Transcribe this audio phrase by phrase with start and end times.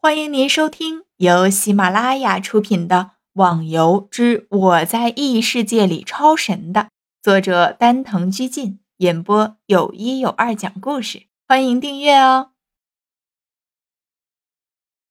[0.00, 2.96] 欢迎您收听由喜马拉雅出品的
[3.32, 6.90] 《网游之我在异世界里超神》的
[7.20, 11.24] 作者丹藤居进演播，有一有二讲故事。
[11.48, 12.52] 欢迎订阅哦。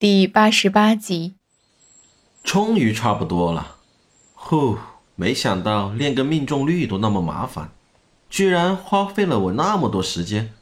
[0.00, 1.36] 第八十八集，
[2.42, 3.76] 终于差不多了。
[4.34, 4.78] 呼，
[5.14, 7.70] 没想到练个命中率都那么麻烦，
[8.28, 10.52] 居然花费了我那么多时间。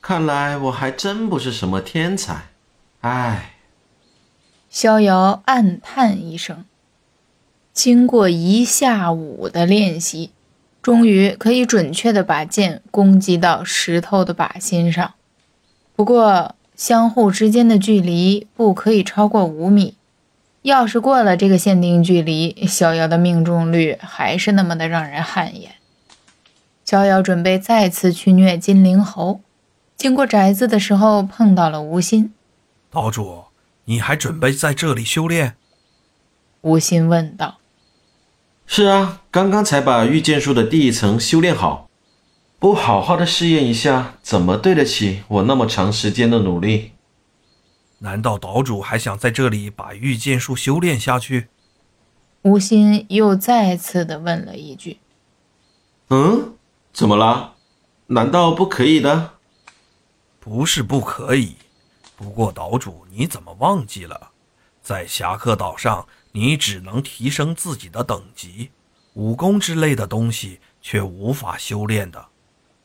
[0.00, 2.50] 看来我还真不是什么天才。
[3.00, 3.50] 唉。
[4.74, 6.64] 逍遥暗叹一声，
[7.72, 10.32] 经过一下午的练习，
[10.82, 15.14] 终于可以准确的把剑攻击到石头的靶心上。
[15.94, 19.94] 不过，相互之间的距离不可以超过五米。
[20.62, 25.70] 要是过了这个限定距离，逍遥的命中率还是那么的让人汗颜。
[26.84, 29.40] 逍遥准备再次去虐金陵侯，
[29.96, 32.34] 经过宅子的时候碰到了吴心
[32.90, 33.44] 岛主。
[33.86, 35.56] 你还准备在这里修炼？
[36.62, 37.58] 吴心问道。
[38.66, 41.90] 是啊，刚刚才把御剑术的第一层修炼好，
[42.58, 46.92] 不好好的试验一下，怎么对得起我那么长时间的努力？
[47.98, 51.48] 难道岛主还想在这里把御剑术修炼下去？
[52.42, 54.98] 吴心又再次的问了一句。
[56.08, 56.54] 嗯，
[56.92, 57.54] 怎么了？
[58.06, 59.34] 难道不可以的？
[60.40, 61.56] 不是不可以。
[62.16, 64.30] 不过，岛主，你怎么忘记了，
[64.82, 68.70] 在侠客岛上，你只能提升自己的等级，
[69.14, 72.26] 武功之类的东西却无法修炼的。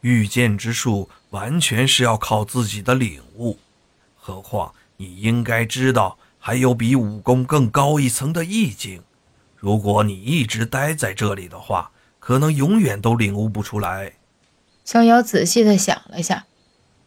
[0.01, 3.59] 御剑之术完全是要靠自己的领悟。
[4.15, 9.03] 何况你应该知道，还有比武功更高一层的意境。
[9.55, 14.13] 如果你一直待在这里的话，可能永远都领悟不出来。
[14.85, 16.43] 逍遥仔细的想了想，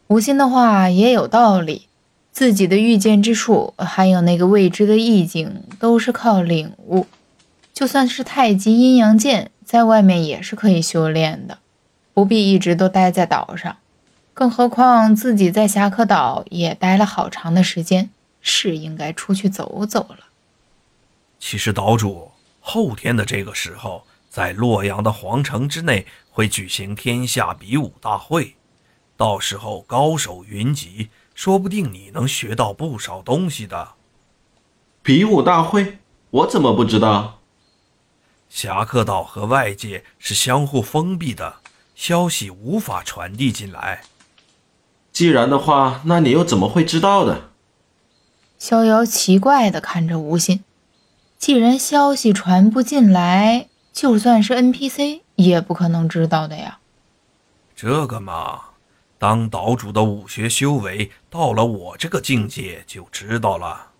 [0.07, 1.89] 无心的话也有道理。
[2.33, 7.05] 自己的御剑之术，还有那个未知的意境，都是靠领悟。
[7.71, 11.59] 就算是太极阴阳剑，在外面也是可以修炼的，
[12.11, 13.77] 不必一直都待在岛上。
[14.33, 18.09] 更何况自己在侠客岛也待了好长的时间，
[18.41, 20.25] 是应该出去走走了。
[21.39, 28.55] 其实，岛主，后天的这个时候，在洛阳的皇城之内会举行天下比武大会，
[29.15, 31.09] 到时候高手云集。
[31.33, 33.93] 说不定你能学到不少东西的。
[35.01, 35.99] 比武大会，
[36.29, 37.39] 我怎么不知道？
[38.49, 41.55] 侠客岛和外界是相互封闭的，
[41.95, 44.03] 消息无法传递进来。
[45.11, 47.49] 既然的话，那你又怎么会知道的？
[48.59, 50.63] 逍遥奇怪的看着吴昕。
[51.37, 56.79] 既然消息传不进来，就算是 NPC 也不可能知道的呀。
[57.75, 58.61] 这个嘛。
[59.23, 63.91] 当岛主的武学修为到了我这个境界，就知道了。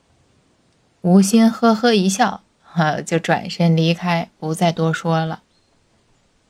[0.99, 5.43] 吴心呵呵一笑，哈，就转身离开，不再多说了。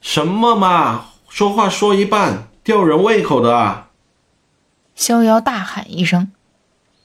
[0.02, 3.92] 什么嘛，说话说一半，吊人胃口的啊！
[4.96, 6.32] 逍遥大喊一声。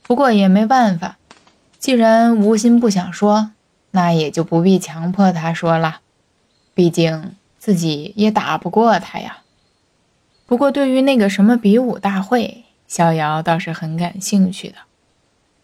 [0.02, 1.18] 不过也没办法，
[1.78, 3.50] 既然吴心不想说，
[3.90, 6.00] 那也就不必强迫他说了。
[6.72, 9.40] 毕竟自己也打不过他呀。
[10.48, 14.76] 不过，对于那个什么比武大会，逍遥倒是很感兴趣的。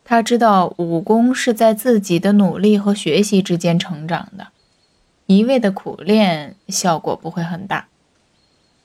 [0.04, 4.48] 他知道武功是在自己的努力和学习之间成长的，
[5.24, 7.88] 一味的苦练效果不会很大。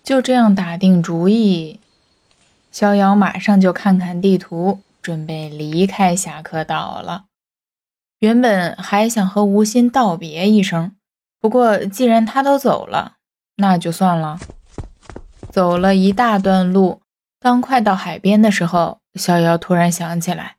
[0.01, 1.81] 就这样打定主意，
[2.71, 7.25] 逍遥马上就看看地图，准备离开侠客岛了。
[8.19, 10.93] 原本还想和吴昕道别一声，
[11.41, 13.17] 不过既然他都走了，
[13.57, 14.39] 那就算了。
[15.59, 17.01] 走了一大段路，
[17.37, 20.55] 当快到海边的时候，逍遥突然想起来，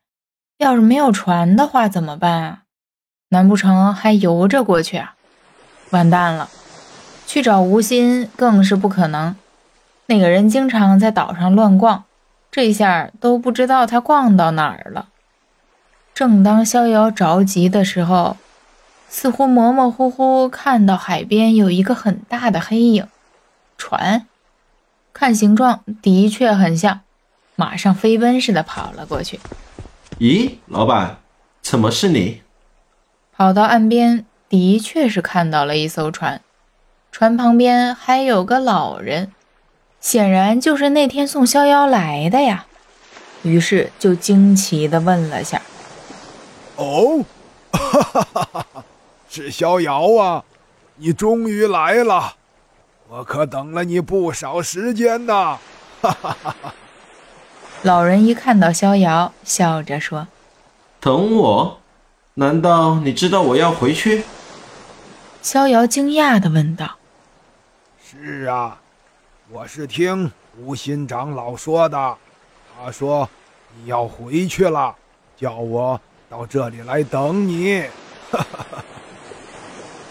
[0.59, 2.63] 要是没有船的话怎么办啊？
[3.31, 5.15] 难不成还游着过去啊？
[5.89, 6.51] 完蛋了！
[7.27, 9.35] 去找吴昕更是不可能，
[10.05, 12.05] 那个人经常在岛上乱逛，
[12.51, 15.09] 这下都不知道他逛到哪儿了。
[16.13, 18.37] 正当逍遥着急的时候，
[19.09, 23.09] 似乎模模糊糊看到海边有一个很大的黑影，
[23.79, 24.27] 船。
[25.13, 27.01] 看形状的确很像，
[27.57, 29.41] 马上飞奔似的跑了过去。
[30.19, 31.19] 咦，老板，
[31.63, 32.43] 怎么是你？
[33.33, 36.41] 跑到岸边，的确是看到了一艘船，
[37.11, 39.33] 船旁边还有个老人，
[40.01, 42.67] 显然就是那天送逍遥来的呀。
[43.43, 45.63] 于是就惊奇地问了下
[46.77, 47.25] ：“哦，
[47.73, 48.85] 哈哈哈哈哈，
[49.29, 50.45] 是逍遥啊，
[50.97, 52.37] 你终于来了。”
[53.13, 55.35] 我可等了你不少时间呢，
[56.01, 56.75] 哈哈哈哈！
[57.83, 60.29] 老人一看到逍遥，笑着说
[61.01, 61.81] ：“等我？
[62.35, 64.23] 难道你知道我要回去？
[65.43, 66.99] 逍遥惊讶地问道。
[68.01, 68.79] 是啊，
[69.51, 72.17] 我是听无心长老说的。
[72.79, 73.29] 他说
[73.77, 74.95] 你要回去了，
[75.37, 77.81] 叫我到这里来等你。
[78.31, 78.85] 哈哈哈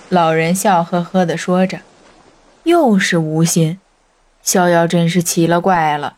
[0.09, 1.79] 老人笑呵呵地说着
[2.69, 3.79] ：“又是无心。”
[4.41, 6.15] 逍遥真是奇了怪了，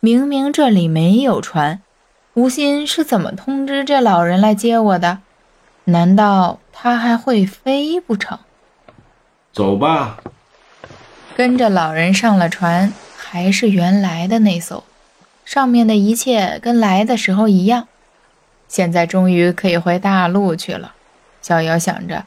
[0.00, 1.80] 明明这里没有船，
[2.34, 5.20] 无心是怎么通知这老人来接我的？
[5.84, 8.38] 难道他还会飞不成？
[9.52, 10.18] 走吧。
[11.34, 14.84] 跟着老人上了船，还是原来的那艘，
[15.44, 17.88] 上面的一切跟来的时候一样。
[18.68, 20.94] 现在终于可以回大陆去了。
[21.40, 22.24] 逍遥想着，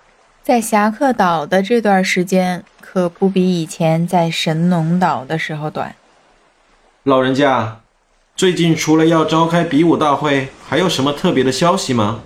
[0.50, 5.96] 在侠客岛的这段时间可不比以前在神农岛的时候短。
[7.04, 7.82] 老人家，
[8.36, 12.24] 最近除了要召开比武大会，还有什么特别的消息吗？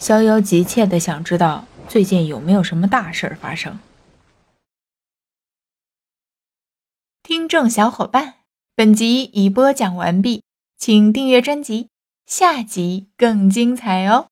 [0.00, 3.78] 逍遥急切地想知道最近有没有什么大事儿发生。
[7.22, 8.34] 听众小伙伴，
[8.74, 10.42] 本集已播讲完毕，
[10.76, 11.90] 请订阅专辑，
[12.26, 14.26] 下集更精彩哦。